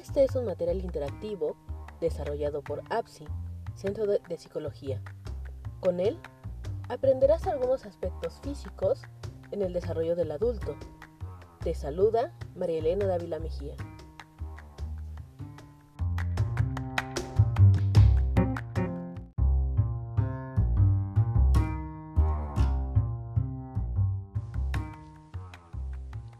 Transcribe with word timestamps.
Este 0.00 0.24
es 0.24 0.34
un 0.34 0.46
material 0.46 0.80
interactivo 0.80 1.56
desarrollado 2.00 2.62
por 2.62 2.82
APSI, 2.88 3.26
Centro 3.74 4.06
de, 4.06 4.38
Psicología. 4.38 5.02
Con 5.80 6.00
él 6.00 6.18
aprenderás 6.88 7.46
algunos 7.46 7.84
aspectos 7.84 8.40
físicos 8.42 9.02
en 9.50 9.60
el 9.60 9.74
desarrollo 9.74 10.16
del 10.16 10.30
adulto. 10.30 10.74
Te 11.62 11.74
saluda 11.74 12.32
María 12.56 12.78
Elena 12.78 13.04
Dávila 13.04 13.40
Mejía. 13.40 13.74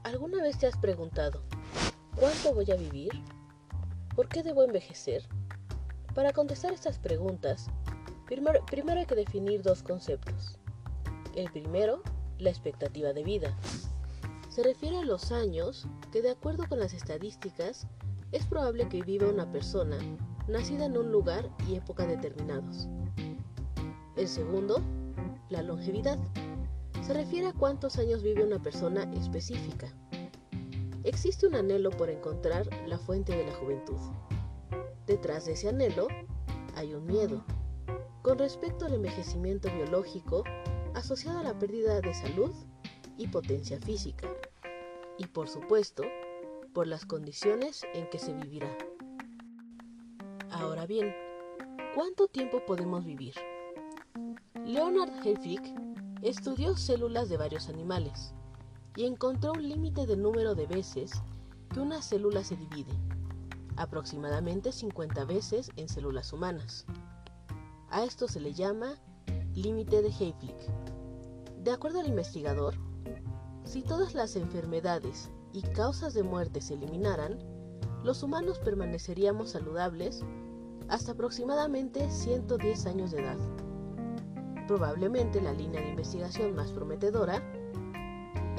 ¿Alguna 0.02 0.42
vez 0.42 0.56
te 0.56 0.66
has 0.66 0.78
preguntado, 0.78 1.42
¿cuánto 2.16 2.54
voy 2.54 2.70
a 2.70 2.76
vivir? 2.76 3.12
¿Por 4.14 4.28
qué 4.28 4.42
debo 4.42 4.62
envejecer? 4.62 5.22
Para 6.14 6.32
contestar 6.32 6.72
estas 6.72 6.98
preguntas, 6.98 7.68
primero, 8.26 8.60
hay 8.98 9.06
que 9.06 9.14
definir 9.14 9.62
dos 9.62 9.82
conceptos. 9.82 10.58
El 11.34 11.50
primero, 11.52 12.02
la 12.38 12.50
expectativa 12.50 13.12
de 13.12 13.22
vida. 13.22 13.56
Se 14.48 14.64
refiere 14.64 14.98
a 14.98 15.04
los 15.04 15.30
años 15.30 15.86
que 16.10 16.22
de 16.22 16.30
acuerdo 16.30 16.64
con 16.68 16.80
las 16.80 16.92
estadísticas 16.92 17.86
es 18.32 18.44
probable 18.46 18.88
que 18.88 19.02
viva 19.02 19.28
una 19.28 19.50
persona 19.50 19.98
nacida 20.48 20.86
en 20.86 20.96
un 20.96 21.12
lugar 21.12 21.48
y 21.68 21.76
época 21.76 22.04
determinados. 22.04 22.88
El 24.16 24.26
segundo, 24.26 24.82
la 25.48 25.62
longevidad. 25.62 26.18
Se 27.02 27.14
refiere 27.14 27.46
a 27.46 27.52
cuántos 27.52 27.96
años 27.98 28.22
vive 28.22 28.44
una 28.44 28.60
persona 28.60 29.04
específica. 29.14 29.94
Existe 31.04 31.46
un 31.46 31.54
anhelo 31.54 31.90
por 31.90 32.10
encontrar 32.10 32.68
la 32.86 32.98
fuente 32.98 33.34
de 33.34 33.46
la 33.46 33.54
juventud. 33.54 33.96
Detrás 35.06 35.46
de 35.46 35.52
ese 35.52 35.70
anhelo 35.70 36.08
hay 36.74 36.92
un 36.92 37.06
miedo. 37.06 37.42
Con 38.22 38.38
respecto 38.38 38.84
al 38.84 38.92
envejecimiento 38.92 39.72
biológico 39.74 40.44
asociado 40.94 41.38
a 41.38 41.42
la 41.42 41.58
pérdida 41.58 42.02
de 42.02 42.12
salud 42.12 42.52
y 43.16 43.28
potencia 43.28 43.80
física. 43.80 44.28
Y 45.16 45.26
por 45.26 45.48
supuesto, 45.48 46.02
por 46.74 46.86
las 46.86 47.06
condiciones 47.06 47.82
en 47.94 48.06
que 48.10 48.18
se 48.18 48.34
vivirá. 48.34 48.76
Ahora 50.50 50.86
bien, 50.86 51.14
¿cuánto 51.94 52.28
tiempo 52.28 52.62
podemos 52.66 53.06
vivir? 53.06 53.34
Leonard 54.66 55.26
Helfrich 55.26 55.74
estudió 56.20 56.76
células 56.76 57.30
de 57.30 57.38
varios 57.38 57.70
animales 57.70 58.34
y 58.96 59.04
encontró 59.04 59.52
un 59.52 59.68
límite 59.68 60.06
de 60.06 60.16
número 60.16 60.54
de 60.54 60.66
veces 60.66 61.12
que 61.72 61.80
una 61.80 62.02
célula 62.02 62.44
se 62.44 62.56
divide 62.56 62.98
aproximadamente 63.80 64.72
50 64.72 65.24
veces 65.24 65.70
en 65.76 65.88
células 65.88 66.32
humanas. 66.32 66.84
A 67.90 68.04
esto 68.04 68.28
se 68.28 68.40
le 68.40 68.52
llama 68.52 68.94
límite 69.54 70.02
de 70.02 70.08
Hayflick. 70.08 70.56
De 71.62 71.72
acuerdo 71.72 72.00
al 72.00 72.08
investigador, 72.08 72.74
si 73.64 73.82
todas 73.82 74.14
las 74.14 74.36
enfermedades 74.36 75.30
y 75.52 75.62
causas 75.62 76.14
de 76.14 76.22
muerte 76.22 76.60
se 76.60 76.74
eliminaran, 76.74 77.38
los 78.04 78.22
humanos 78.22 78.58
permaneceríamos 78.58 79.50
saludables 79.50 80.24
hasta 80.88 81.12
aproximadamente 81.12 82.10
110 82.10 82.86
años 82.86 83.10
de 83.12 83.22
edad. 83.22 83.38
Probablemente 84.66 85.40
la 85.40 85.52
línea 85.52 85.80
de 85.80 85.90
investigación 85.90 86.54
más 86.54 86.70
prometedora 86.70 87.42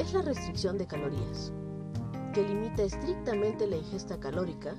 es 0.01 0.13
la 0.13 0.23
restricción 0.23 0.79
de 0.79 0.87
calorías, 0.87 1.53
que 2.33 2.43
limita 2.43 2.81
estrictamente 2.81 3.67
la 3.67 3.75
ingesta 3.75 4.19
calórica 4.19 4.75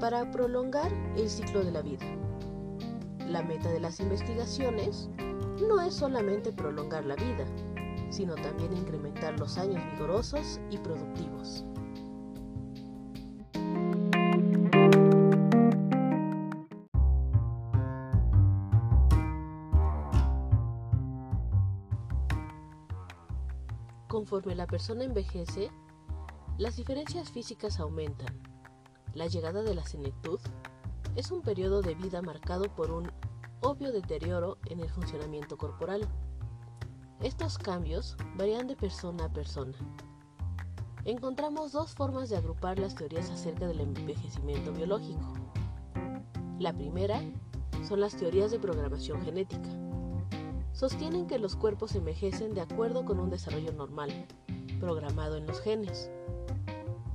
para 0.00 0.30
prolongar 0.30 0.90
el 1.14 1.28
ciclo 1.28 1.62
de 1.62 1.72
la 1.72 1.82
vida. 1.82 2.06
La 3.28 3.42
meta 3.42 3.70
de 3.70 3.80
las 3.80 4.00
investigaciones 4.00 5.10
no 5.68 5.78
es 5.82 5.94
solamente 5.94 6.52
prolongar 6.52 7.04
la 7.04 7.16
vida, 7.16 7.44
sino 8.08 8.34
también 8.34 8.74
incrementar 8.74 9.38
los 9.38 9.58
años 9.58 9.82
vigorosos 9.92 10.58
y 10.70 10.78
productivos. 10.78 11.66
Conforme 24.12 24.54
la 24.54 24.66
persona 24.66 25.04
envejece, 25.04 25.70
las 26.58 26.76
diferencias 26.76 27.30
físicas 27.30 27.80
aumentan 27.80 28.42
la 29.14 29.26
llegada 29.26 29.62
de 29.62 29.74
la 29.74 29.86
senectud 29.86 30.38
es 31.16 31.30
un 31.30 31.40
periodo 31.40 31.80
de 31.80 31.94
vida 31.94 32.20
marcado 32.20 32.64
por 32.64 32.90
un 32.90 33.10
obvio 33.62 33.90
deterioro 33.90 34.58
en 34.66 34.80
el 34.80 34.90
funcionamiento 34.90 35.56
corporal. 35.56 36.06
Estos 37.22 37.56
cambios 37.56 38.18
varían 38.36 38.66
de 38.66 38.76
persona 38.76 39.24
a 39.24 39.32
persona. 39.32 39.78
Encontramos 41.06 41.72
dos 41.72 41.94
formas 41.94 42.28
de 42.28 42.36
agrupar 42.36 42.78
las 42.78 42.94
teorías 42.94 43.30
acerca 43.30 43.66
del 43.66 43.80
envejecimiento 43.80 44.74
biológico. 44.74 45.32
La 46.58 46.74
primera 46.74 47.22
son 47.88 48.00
las 48.00 48.14
teorías 48.14 48.50
de 48.50 48.58
programación 48.58 49.22
genética. 49.22 49.70
Sostienen 50.72 51.26
que 51.26 51.38
los 51.38 51.54
cuerpos 51.56 51.94
envejecen 51.94 52.54
de 52.54 52.62
acuerdo 52.62 53.04
con 53.04 53.20
un 53.20 53.30
desarrollo 53.30 53.72
normal, 53.72 54.26
programado 54.80 55.36
en 55.36 55.46
los 55.46 55.60
genes. 55.60 56.10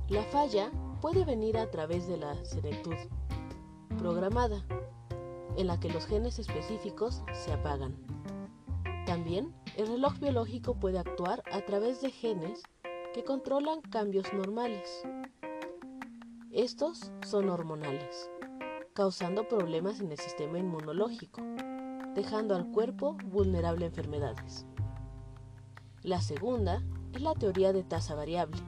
La 0.08 0.22
falla 0.24 0.70
puede 1.00 1.24
venir 1.24 1.58
a 1.58 1.70
través 1.70 2.08
de 2.08 2.16
la 2.16 2.44
senectud 2.44 2.94
programada, 3.98 4.64
en 5.56 5.66
la 5.66 5.78
que 5.80 5.90
los 5.90 6.06
genes 6.06 6.38
específicos 6.38 7.22
se 7.32 7.52
apagan. 7.52 7.96
También 9.06 9.52
el 9.76 9.88
reloj 9.88 10.18
biológico 10.18 10.74
puede 10.74 10.98
actuar 10.98 11.42
a 11.52 11.60
través 11.62 12.00
de 12.00 12.10
genes 12.10 12.62
que 13.12 13.24
controlan 13.24 13.80
cambios 13.80 14.32
normales. 14.32 15.02
Estos 16.52 17.12
son 17.26 17.48
hormonales, 17.48 18.30
causando 18.94 19.48
problemas 19.48 20.00
en 20.00 20.12
el 20.12 20.18
sistema 20.18 20.58
inmunológico, 20.58 21.42
dejando 22.18 22.54
al 22.54 22.70
cuerpo 22.70 23.16
vulnerable 23.24 23.86
a 23.86 23.88
enfermedades. 23.88 24.66
La 26.02 26.20
segunda 26.20 26.82
es 27.12 27.22
la 27.22 27.34
teoría 27.34 27.72
de 27.72 27.82
tasa 27.82 28.14
variable 28.14 28.60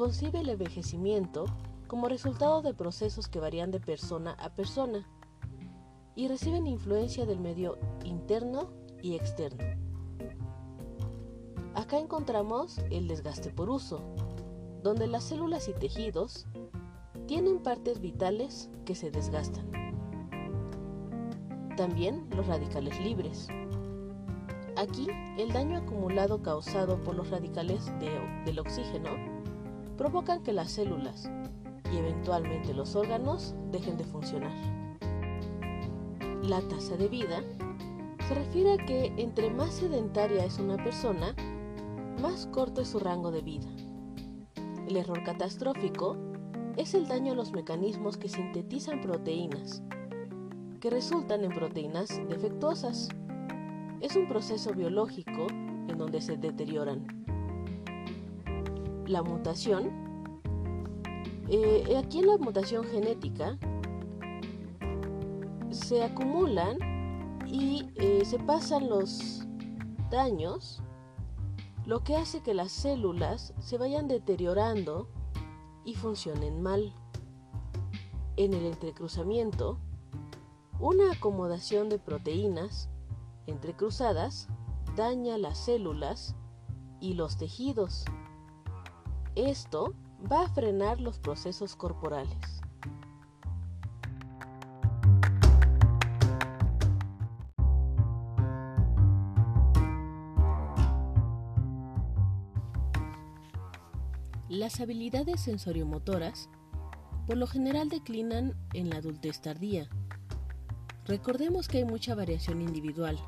concibe 0.00 0.40
el 0.40 0.48
envejecimiento 0.48 1.44
como 1.86 2.08
resultado 2.08 2.62
de 2.62 2.72
procesos 2.72 3.28
que 3.28 3.38
varían 3.38 3.70
de 3.70 3.80
persona 3.80 4.32
a 4.38 4.48
persona 4.48 5.06
y 6.16 6.26
reciben 6.26 6.66
influencia 6.66 7.26
del 7.26 7.38
medio 7.38 7.76
interno 8.02 8.70
y 9.02 9.14
externo. 9.14 9.62
Acá 11.74 11.98
encontramos 11.98 12.78
el 12.90 13.08
desgaste 13.08 13.50
por 13.50 13.68
uso, 13.68 14.00
donde 14.82 15.06
las 15.06 15.24
células 15.24 15.68
y 15.68 15.74
tejidos 15.74 16.46
tienen 17.26 17.62
partes 17.62 18.00
vitales 18.00 18.70
que 18.86 18.94
se 18.94 19.10
desgastan. 19.10 19.79
También 21.80 22.26
los 22.36 22.46
radicales 22.46 23.00
libres. 23.00 23.48
Aquí 24.76 25.06
el 25.38 25.50
daño 25.50 25.78
acumulado 25.78 26.42
causado 26.42 27.02
por 27.02 27.14
los 27.14 27.30
radicales 27.30 27.90
del 28.44 28.58
oxígeno 28.58 29.08
provocan 29.96 30.42
que 30.42 30.52
las 30.52 30.72
células 30.72 31.30
y 31.90 31.96
eventualmente 31.96 32.74
los 32.74 32.96
órganos 32.96 33.54
dejen 33.72 33.96
de 33.96 34.04
funcionar. 34.04 34.52
La 36.42 36.60
tasa 36.60 36.98
de 36.98 37.08
vida 37.08 37.40
se 38.28 38.34
refiere 38.34 38.74
a 38.74 38.84
que 38.84 39.14
entre 39.16 39.48
más 39.48 39.72
sedentaria 39.72 40.44
es 40.44 40.58
una 40.58 40.76
persona, 40.76 41.34
más 42.20 42.44
corto 42.44 42.82
es 42.82 42.88
su 42.88 42.98
rango 42.98 43.30
de 43.30 43.40
vida. 43.40 43.70
El 44.86 44.98
error 44.98 45.24
catastrófico 45.24 46.18
es 46.76 46.92
el 46.92 47.08
daño 47.08 47.32
a 47.32 47.36
los 47.36 47.52
mecanismos 47.52 48.18
que 48.18 48.28
sintetizan 48.28 49.00
proteínas, 49.00 49.82
que 50.80 50.90
resultan 50.90 51.44
en 51.44 51.52
proteínas 51.52 52.20
defectuosas. 52.28 53.08
Es 54.00 54.16
un 54.16 54.26
proceso 54.28 54.72
biológico 54.72 55.46
en 55.88 55.98
donde 55.98 56.20
se 56.20 56.36
deterioran 56.36 57.06
la 59.06 59.22
mutación, 59.22 59.90
eh, 61.48 61.96
aquí 61.98 62.20
en 62.20 62.28
la 62.28 62.38
mutación 62.38 62.84
genética 62.84 63.58
se 65.70 66.04
acumulan 66.04 66.78
y 67.44 67.90
eh, 67.96 68.24
se 68.24 68.38
pasan 68.38 68.88
los 68.88 69.44
daños, 70.10 70.80
lo 71.86 72.04
que 72.04 72.14
hace 72.14 72.40
que 72.40 72.54
las 72.54 72.70
células 72.70 73.52
se 73.58 73.78
vayan 73.78 74.06
deteriorando 74.06 75.08
y 75.84 75.94
funcionen 75.94 76.62
mal. 76.62 76.94
En 78.36 78.54
el 78.54 78.66
entrecruzamiento, 78.66 79.78
una 80.80 81.12
acomodación 81.12 81.90
de 81.90 81.98
proteínas 81.98 82.88
entrecruzadas 83.46 84.48
daña 84.96 85.36
las 85.36 85.58
células 85.58 86.34
y 87.00 87.12
los 87.12 87.36
tejidos. 87.36 88.06
Esto 89.34 89.92
va 90.32 90.46
a 90.46 90.48
frenar 90.48 90.98
los 90.98 91.18
procesos 91.18 91.76
corporales. 91.76 92.62
Las 104.48 104.80
habilidades 104.80 105.42
sensoriomotoras 105.42 106.48
por 107.26 107.36
lo 107.36 107.46
general 107.46 107.90
declinan 107.90 108.56
en 108.72 108.88
la 108.88 108.96
adultez 108.96 109.42
tardía 109.42 109.90
Recordemos 111.10 111.66
que 111.66 111.78
hay 111.78 111.84
mucha 111.84 112.14
variación 112.14 112.62
individual. 112.62 113.18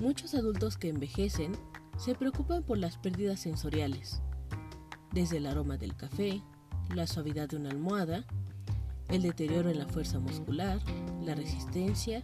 Muchos 0.00 0.32
adultos 0.36 0.76
que 0.78 0.88
envejecen 0.88 1.50
se 1.96 2.14
preocupan 2.14 2.62
por 2.62 2.78
las 2.78 2.98
pérdidas 2.98 3.40
sensoriales, 3.40 4.22
desde 5.10 5.38
el 5.38 5.46
aroma 5.46 5.76
del 5.76 5.96
café, 5.96 6.40
la 6.94 7.08
suavidad 7.08 7.48
de 7.48 7.56
una 7.56 7.70
almohada, 7.70 8.24
el 9.08 9.22
deterioro 9.22 9.70
en 9.70 9.80
la 9.80 9.88
fuerza 9.88 10.20
muscular, 10.20 10.78
la 11.20 11.34
resistencia, 11.34 12.22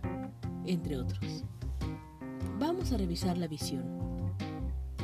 entre 0.64 0.98
otros. 0.98 1.42
Vamos 2.60 2.92
a 2.92 2.96
revisar 2.96 3.36
la 3.36 3.48
visión. 3.48 3.82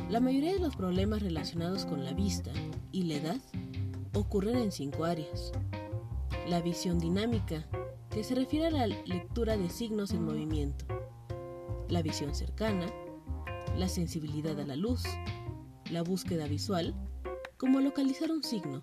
La 0.09 0.21
mayoría 0.21 0.53
de 0.53 0.61
los 0.61 0.77
problemas 0.77 1.21
relacionados 1.21 1.85
con 1.85 2.05
la 2.05 2.13
vista 2.13 2.51
y 2.93 3.03
la 3.03 3.15
edad 3.15 3.41
ocurren 4.13 4.55
en 4.59 4.71
cinco 4.71 5.03
áreas. 5.03 5.51
La 6.47 6.61
visión 6.61 6.99
dinámica, 6.99 7.67
que 8.11 8.23
se 8.23 8.35
refiere 8.35 8.67
a 8.67 8.71
la 8.71 8.87
lectura 8.87 9.55
de 9.57 9.69
signos 9.69 10.11
en 10.11 10.25
movimiento. 10.25 10.85
La 11.87 12.01
visión 12.01 12.35
cercana, 12.35 12.87
la 13.77 13.87
sensibilidad 13.87 14.59
a 14.59 14.65
la 14.65 14.75
luz, 14.75 15.03
la 15.89 16.01
búsqueda 16.03 16.45
visual, 16.45 16.93
como 17.57 17.79
localizar 17.79 18.29
un 18.31 18.43
signo, 18.43 18.81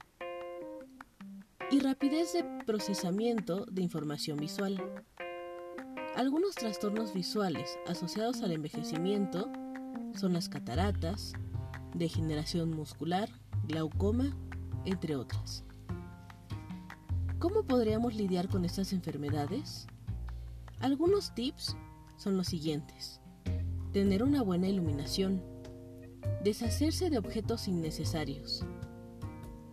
y 1.71 1.81
rapidez 1.81 2.33
de 2.33 2.45
procesamiento 2.65 3.67
de 3.67 3.83
información 3.83 4.39
visual. 4.39 4.83
Algunos 6.17 6.55
trastornos 6.55 7.13
visuales 7.13 7.79
asociados 7.87 8.41
al 8.43 8.53
envejecimiento 8.53 9.51
son 10.15 10.33
las 10.33 10.49
cataratas, 10.49 11.35
degeneración 11.95 12.71
muscular, 12.71 13.29
glaucoma, 13.67 14.35
entre 14.87 15.17
otras. 15.17 15.65
¿Cómo 17.39 17.63
podríamos 17.63 18.17
lidiar 18.17 18.49
con 18.49 18.65
estas 18.65 18.93
enfermedades? 18.93 19.87
Algunos 20.81 21.37
tips 21.37 21.77
son 22.17 22.37
los 22.37 22.49
siguientes. 22.49 23.21
Tener 23.93 24.25
una 24.25 24.43
buena 24.43 24.67
iluminación. 24.67 25.41
Deshacerse 26.43 27.11
de 27.11 27.19
objetos 27.19 27.69
innecesarios. 27.69 28.67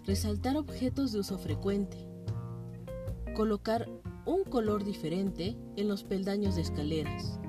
Resaltar 0.03 0.57
objetos 0.57 1.11
de 1.11 1.21
uso 1.21 1.39
frecuente. 1.39 1.97
Colocar 3.35 3.89
un 4.27 4.43
color 4.43 4.83
diferente 4.83 5.57
en 5.75 5.87
los 5.87 6.03
peldaños 6.03 6.55
de 6.55 6.61
escaleras, 6.61 7.39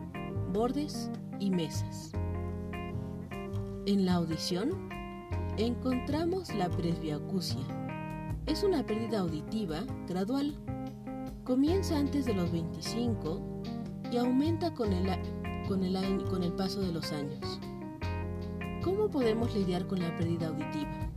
bordes 0.51 1.11
y 1.39 1.51
mesas. 1.51 2.13
En 3.85 4.07
la 4.07 4.15
audición 4.15 4.71
encontramos 5.59 6.55
la 6.55 6.71
presbiacusia. 6.71 7.76
Es 8.47 8.63
una 8.63 8.87
pérdida 8.87 9.21
auditiva 9.21 9.85
gradual. 10.09 10.55
Comienza 11.45 11.99
antes 11.99 12.25
de 12.25 12.35
los 12.35 12.51
25 12.53 13.63
y 14.11 14.17
aumenta 14.17 14.73
con 14.73 14.93
el, 14.93 15.09
con 15.69 15.85
el, 15.85 16.25
con 16.25 16.43
el 16.43 16.53
paso 16.53 16.81
de 16.81 16.93
los 16.93 17.13
años. 17.13 17.61
¿Cómo 18.83 19.11
podemos 19.11 19.55
lidiar 19.55 19.87
con 19.87 20.01
la 20.01 20.17
pérdida 20.17 20.49
auditiva? 20.49 21.11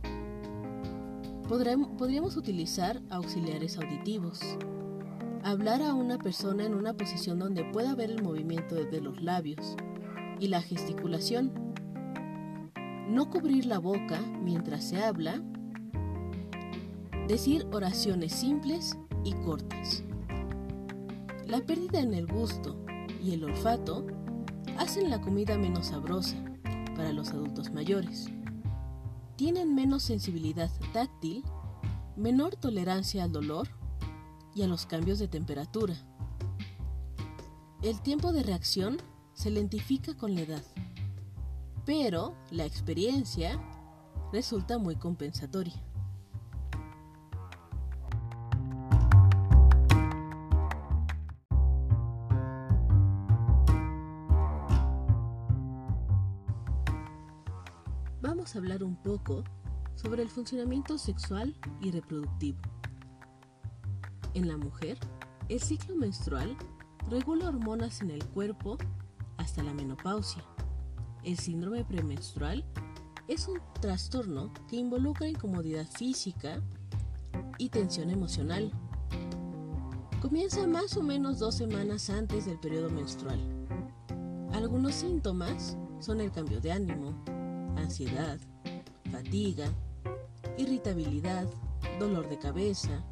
Podríamos 1.48 2.36
utilizar 2.36 3.00
auxiliares 3.10 3.76
auditivos 3.78 4.40
Hablar 5.42 5.80
a 5.80 5.94
una 5.94 6.18
persona 6.18 6.66
en 6.66 6.74
una 6.74 6.92
posición 6.92 7.38
donde 7.38 7.64
pueda 7.64 7.94
ver 7.94 8.10
el 8.10 8.22
movimiento 8.22 8.74
de 8.74 9.00
los 9.00 9.22
labios 9.22 9.74
y 10.38 10.48
la 10.48 10.60
gesticulación. 10.60 11.50
No 13.08 13.30
cubrir 13.30 13.64
la 13.64 13.78
boca 13.78 14.20
mientras 14.42 14.84
se 14.84 15.02
habla. 15.02 15.42
Decir 17.30 17.64
oraciones 17.70 18.32
simples 18.32 18.98
y 19.22 19.34
cortas. 19.44 20.02
La 21.46 21.64
pérdida 21.64 22.00
en 22.00 22.12
el 22.12 22.26
gusto 22.26 22.84
y 23.22 23.34
el 23.34 23.44
olfato 23.44 24.04
hacen 24.76 25.10
la 25.10 25.20
comida 25.20 25.56
menos 25.56 25.86
sabrosa 25.86 26.34
para 26.96 27.12
los 27.12 27.30
adultos 27.30 27.70
mayores. 27.70 28.26
Tienen 29.36 29.76
menos 29.76 30.02
sensibilidad 30.02 30.72
táctil, 30.92 31.44
menor 32.16 32.56
tolerancia 32.56 33.22
al 33.22 33.30
dolor 33.30 33.68
y 34.52 34.62
a 34.62 34.66
los 34.66 34.84
cambios 34.84 35.20
de 35.20 35.28
temperatura. 35.28 35.94
El 37.80 38.00
tiempo 38.00 38.32
de 38.32 38.42
reacción 38.42 38.96
se 39.34 39.52
lentifica 39.52 40.16
con 40.16 40.34
la 40.34 40.40
edad, 40.40 40.64
pero 41.86 42.34
la 42.50 42.64
experiencia 42.64 43.56
resulta 44.32 44.78
muy 44.78 44.96
compensatoria. 44.96 45.80
Vamos 58.40 58.56
a 58.56 58.58
hablar 58.58 58.82
un 58.82 58.96
poco 58.96 59.44
sobre 59.96 60.22
el 60.22 60.30
funcionamiento 60.30 60.96
sexual 60.96 61.54
y 61.82 61.90
reproductivo. 61.90 62.58
En 64.32 64.48
la 64.48 64.56
mujer, 64.56 64.96
el 65.50 65.60
ciclo 65.60 65.94
menstrual 65.94 66.56
regula 67.10 67.50
hormonas 67.50 68.00
en 68.00 68.10
el 68.10 68.24
cuerpo 68.28 68.78
hasta 69.36 69.62
la 69.62 69.74
menopausia. 69.74 70.42
El 71.22 71.38
síndrome 71.38 71.84
premenstrual 71.84 72.64
es 73.28 73.46
un 73.46 73.60
trastorno 73.78 74.50
que 74.70 74.76
involucra 74.76 75.28
incomodidad 75.28 75.86
física 75.86 76.62
y 77.58 77.68
tensión 77.68 78.08
emocional. 78.08 78.72
Comienza 80.22 80.66
más 80.66 80.96
o 80.96 81.02
menos 81.02 81.40
dos 81.40 81.56
semanas 81.56 82.08
antes 82.08 82.46
del 82.46 82.58
periodo 82.58 82.88
menstrual. 82.88 83.38
Algunos 84.54 84.94
síntomas 84.94 85.76
son 85.98 86.22
el 86.22 86.32
cambio 86.32 86.62
de 86.62 86.72
ánimo, 86.72 87.22
ansiedad, 87.76 88.38
fatiga, 89.10 89.68
irritabilidad, 90.56 91.46
dolor 91.98 92.28
de 92.28 92.38
cabeza, 92.38 93.04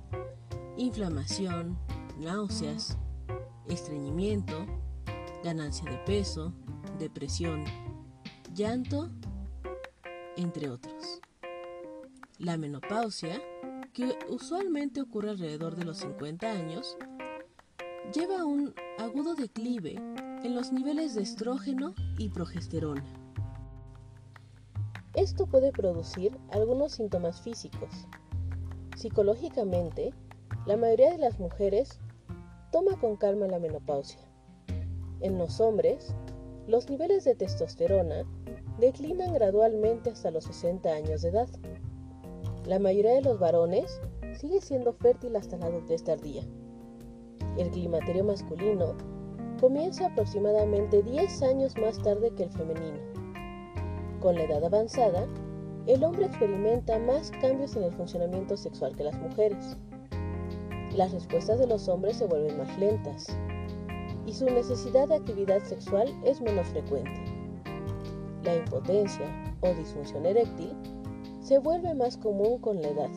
inflamación, 0.77 1.79
náuseas, 2.19 2.97
estreñimiento, 3.69 4.67
ganancia 5.45 5.91
de 5.91 5.99
peso, 5.99 6.53
depresión, 6.99 7.65
llanto, 8.55 9.11
entre 10.37 10.71
otros. 10.71 11.21
La 12.39 12.57
menopausia, 12.57 13.43
que 13.93 14.17
usualmente 14.29 15.01
ocurre 15.01 15.31
alrededor 15.31 15.75
de 15.75 15.85
los 15.85 15.99
50 15.99 16.51
años, 16.51 16.97
lleva 18.15 18.45
un 18.45 18.75
agudo 18.99 19.35
declive 19.35 19.97
en 20.45 20.55
los 20.55 20.73
niveles 20.73 21.15
de 21.15 21.23
estrógeno 21.23 21.95
y 22.17 22.29
progesterona. 22.29 23.05
Esto 25.19 25.47
puede 25.47 25.73
producir 25.73 26.39
algunos 26.53 26.93
síntomas 26.93 27.41
físicos. 27.41 28.07
Psicológicamente, 28.95 30.15
la 30.65 30.77
mayoría 30.77 31.11
de 31.11 31.19
las 31.19 31.41
mujeres 31.41 31.99
toma 32.71 32.97
con 33.01 33.17
calma 33.17 33.49
la 33.49 33.59
menopausia. 33.59 34.21
En 35.21 35.37
los 35.37 35.61
hombres, 35.61 36.15
los 36.69 36.89
niveles 36.89 37.25
de 37.25 37.35
testosterona 37.35 38.23
declinan 38.79 39.35
gradualmente 39.35 40.11
hasta 40.11 40.31
los 40.31 40.45
60 40.45 40.89
años 40.89 41.23
de 41.23 41.31
edad. 41.31 41.49
La 42.65 42.79
mayoría 42.79 43.15
de 43.15 43.23
los 43.23 43.41
varones 43.41 44.01
sigue 44.39 44.61
siendo 44.61 44.93
fértil 44.93 45.35
hasta 45.35 45.57
la 45.57 45.67
adultez 45.67 46.05
tardía. 46.05 46.45
El 47.57 47.71
climaterio 47.73 48.23
masculino 48.23 48.97
comienza 49.61 50.07
aproximadamente 50.07 51.03
10 51.03 51.43
años 51.43 51.77
más 51.77 52.01
tarde 52.01 52.31
que 52.37 52.45
el 52.45 52.53
femenino. 52.53 53.18
Con 54.21 54.35
la 54.35 54.45
edad 54.45 54.65
avanzada, 54.65 55.27
el 55.87 56.05
hombre 56.05 56.27
experimenta 56.27 56.99
más 56.99 57.31
cambios 57.41 57.77
en 57.77 57.85
el 57.85 57.93
funcionamiento 57.93 58.57
sexual 58.57 58.95
que 58.97 59.05
las 59.05 59.19
mujeres 59.19 59.77
las 60.99 61.13
respuestas 61.13 61.61
de 61.61 61.69
los 61.69 61.89
hombres 61.89 62.17
se 62.17 62.27
vuelven 62.27 62.59
más 62.59 62.77
lentas 62.77 63.29
y 64.27 64.33
su 64.33 64.47
necesidad 64.47 65.07
de 65.07 65.15
actividad 65.15 65.63
sexual 65.63 66.13
es 66.25 66.41
menos 66.41 66.67
frecuente. 66.67 67.23
La 68.43 68.57
impotencia 68.57 69.27
o 69.61 69.73
disfunción 69.75 70.27
eréctil 70.27 70.73
se 71.41 71.59
vuelve 71.59 71.95
más 71.95 72.17
común 72.17 72.59
con 72.59 72.83
la 72.83 72.89
edad. 72.89 73.11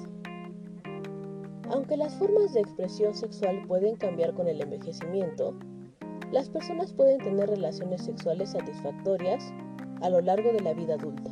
Aunque 1.72 1.98
las 1.98 2.14
formas 2.14 2.54
de 2.54 2.60
expresión 2.60 3.16
sexual 3.16 3.66
pueden 3.68 3.96
cambiar 3.96 4.36
con 4.36 4.48
el 4.48 4.62
envejecimiento, 4.62 5.56
las 6.32 6.50
personas 6.50 6.94
pueden 6.94 7.18
tener 7.18 7.50
relaciones 7.50 8.04
sexuales 8.04 8.52
satisfactorias 8.52 9.52
a 10.02 10.10
lo 10.10 10.22
largo 10.22 10.52
de 10.52 10.62
la 10.62 10.74
vida 10.74 10.96
adulta. 10.96 11.31